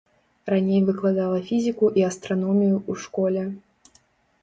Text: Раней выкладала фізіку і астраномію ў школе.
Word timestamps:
Раней 0.51 0.81
выкладала 0.87 1.39
фізіку 1.51 1.91
і 2.01 2.07
астраномію 2.09 2.75
ў 2.91 3.07
школе. 3.07 3.41